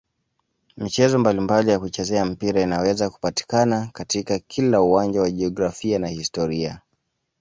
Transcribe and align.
Michezo 0.77 1.19
mbalimbali 1.19 1.71
ya 1.71 1.79
kuchezea 1.79 2.25
mpira 2.25 2.61
inaweza 2.61 3.09
kupatikana 3.09 3.89
katika 3.93 4.39
kila 4.39 4.81
uwanja 4.81 5.21
wa 5.21 5.31
jiografia 5.31 5.99
na 5.99 6.07
historia. 6.07 6.81